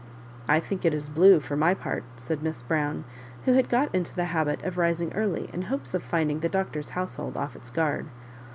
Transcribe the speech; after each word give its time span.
I 0.47 0.59
think 0.59 0.83
it 0.83 0.95
is 0.95 1.09
blue, 1.09 1.39
for 1.39 1.55
my 1.55 1.75
part," 1.75 2.03
said 2.15 2.41
Miss 2.41 2.63
Brown, 2.63 3.03
who 3.45 3.53
had 3.53 3.69
got 3.69 3.93
into 3.93 4.15
the 4.15 4.25
habit 4.33 4.59
ef 4.63 4.75
rising 4.75 5.13
early 5.13 5.47
in 5.53 5.61
hopes 5.61 5.93
of 5.93 6.01
finding 6.01 6.39
the 6.39 6.49
Doctor's 6.49 6.89
household 6.97 7.35
off^its 7.35 7.71
guard. 7.71 8.07